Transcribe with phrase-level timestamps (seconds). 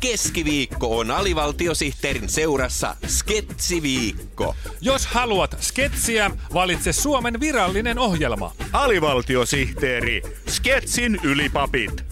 [0.00, 4.54] Keskiviikko on alivaltiosihteerin seurassa Sketsiviikko.
[4.80, 8.52] Jos haluat sketsiä, valitse Suomen virallinen ohjelma.
[8.72, 12.04] Alivaltiosihteeri, Sketsin ylipapit.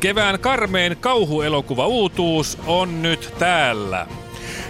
[0.00, 4.06] Kevään karmeen kauhuelokuva uutuus on nyt täällä.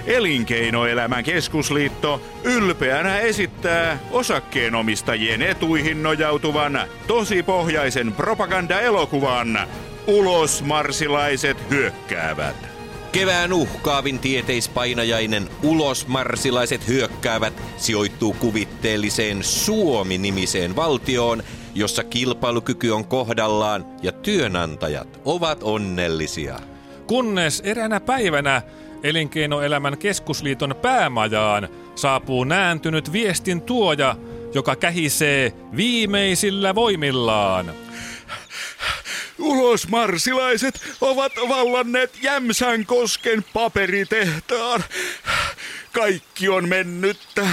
[0.07, 9.59] Elinkeinoelämän keskusliitto ylpeänä esittää osakkeenomistajien etuihin nojautuvan tosipohjaisen propagandaelokuvan
[10.07, 12.57] Ulos marsilaiset hyökkäävät.
[13.13, 21.43] Kevään uhkaavin tieteispainajainen Ulosmarsilaiset hyökkäävät sijoittuu kuvitteelliseen Suomi-nimiseen valtioon,
[21.75, 26.61] jossa kilpailukyky on kohdallaan ja työnantajat ovat onnellisia.
[27.07, 28.63] Kunnes eräänä päivänä
[29.03, 34.17] Elinkeinoelämän keskusliiton päämajaan saapuu nääntynyt viestin tuoja,
[34.55, 37.73] joka kähisee viimeisillä voimillaan.
[39.39, 44.85] Ulosmarsilaiset ovat vallanneet Jämsänkosken paperitehtaan.
[45.93, 47.47] Kaikki on mennyttä.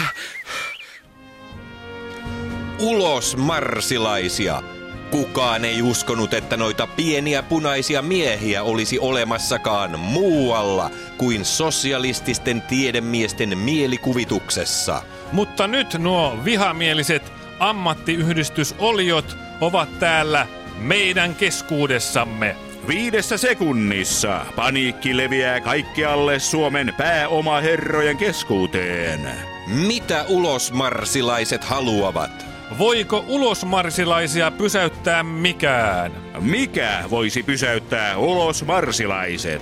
[2.80, 4.79] Ulos marsilaisia!
[5.12, 15.02] Kukaan ei uskonut, että noita pieniä punaisia miehiä olisi olemassakaan muualla kuin sosialististen tiedemiesten mielikuvituksessa.
[15.32, 20.48] Mutta nyt nuo vihamieliset ammattiyhdistysoliot ovat täällä
[20.80, 22.56] meidän keskuudessamme.
[22.88, 29.32] Viidessä sekunnissa paniikki leviää kaikkialle Suomen pääomaherrojen keskuuteen.
[29.68, 32.49] Mitä ulosmarsilaiset haluavat?
[32.78, 36.12] Voiko ulosmarsilaisia pysäyttää mikään?
[36.40, 39.62] Mikä voisi pysäyttää ulosmarsilaiset?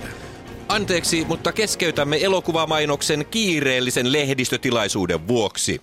[0.68, 5.80] Anteeksi, mutta keskeytämme elokuvamainoksen kiireellisen lehdistötilaisuuden vuoksi.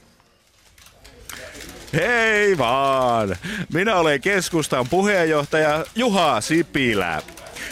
[1.93, 3.35] Hei vaan!
[3.73, 7.21] Minä olen keskustan puheenjohtaja Juha Sipilä.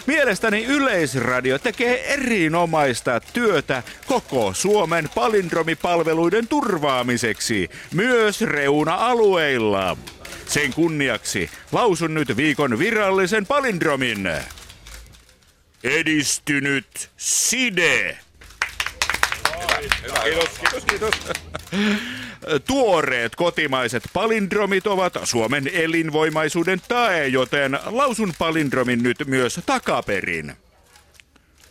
[0.07, 9.97] Mielestäni Yleisradio tekee erinomaista työtä koko Suomen palindromipalveluiden turvaamiseksi, myös reuna-alueilla.
[10.45, 14.29] Sen kunniaksi lausun nyt viikon virallisen palindromin.
[15.83, 18.17] Edistynyt side.
[20.23, 21.13] Kiitos, kiitos, kiitos.
[22.67, 30.53] Tuoreet kotimaiset palindromit ovat Suomen elinvoimaisuuden tae, joten lausun palindromin nyt myös takaperin.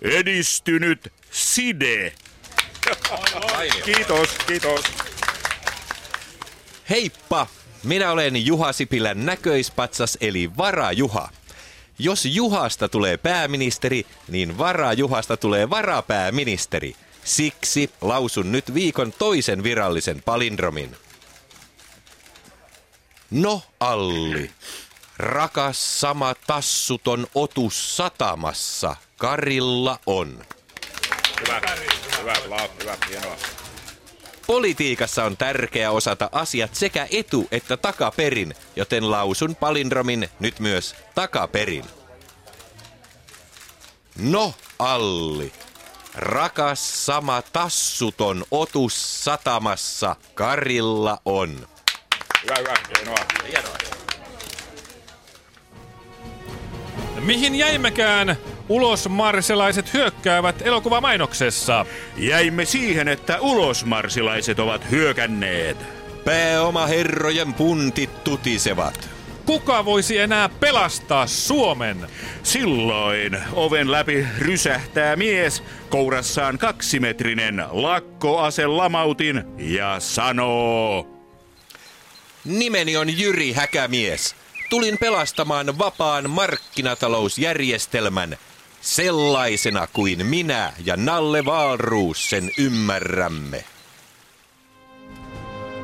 [0.02, 2.12] Edistynyt side.
[3.84, 4.80] Kiitos, kiitos.
[6.90, 7.46] Heippa!
[7.84, 11.28] Minä olen Juha Sipilän näköispatsas eli Vara Juha.
[11.98, 16.94] Jos Juhasta tulee pääministeri, niin Vara Juhasta tulee varapääministeri.
[17.24, 20.96] Siksi lausun nyt viikon toisen virallisen palindromin.
[23.30, 24.50] No, Alli.
[25.18, 28.96] Rakas sama tassuton otus satamassa.
[29.16, 30.44] Karilla on.
[31.40, 31.60] Hyvä,
[32.20, 33.36] hyvä, hyvä, hyvä, hienoa.
[34.46, 41.84] Politiikassa on tärkeää osata asiat sekä etu- että takaperin, joten lausun palindromin nyt myös takaperin.
[44.18, 45.52] No, Alli.
[46.14, 51.68] Rakas sama tassuton otus satamassa Karilla on.
[52.42, 53.14] Hyvä, hyvä,
[53.48, 53.76] hienoa.
[57.20, 58.36] Mihin jäimmekään?
[58.68, 61.86] Ulosmarsilaiset hyökkäävät elokuvamainoksessa.
[62.16, 65.76] Jäimme siihen, että ulosmarsilaiset ovat hyökänneet.
[66.24, 69.11] Pääomaherrojen puntit tutisevat.
[69.52, 72.08] Kuka voisi enää pelastaa Suomen?
[72.42, 81.06] Silloin oven läpi rysähtää mies, kourassaan kaksimetrinen lakkoase lamautin ja sanoo...
[82.44, 84.36] Nimeni on Jyri Häkämies.
[84.70, 88.36] Tulin pelastamaan vapaan markkinatalousjärjestelmän
[88.80, 93.64] sellaisena kuin minä ja Nalle Valruus sen ymmärrämme.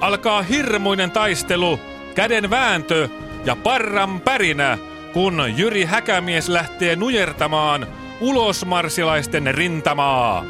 [0.00, 1.80] Alkaa hirmuinen taistelu,
[2.14, 3.08] käden vääntö
[3.48, 4.78] ja parran pärinä,
[5.12, 7.86] kun Jyri Häkämies lähtee nujertamaan
[8.20, 10.44] ulosmarsilaisten rintamaa.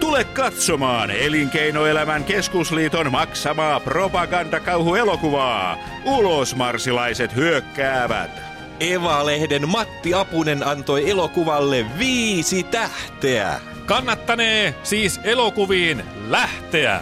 [0.00, 5.78] Tule katsomaan Elinkeinoelämän keskusliiton maksamaa propagandakauhuelokuvaa.
[6.04, 8.30] Ulosmarsilaiset hyökkäävät.
[8.80, 13.60] Eva-lehden Matti Apunen antoi elokuvalle viisi tähteä.
[13.86, 17.00] Kannattanee siis elokuviin lähteä.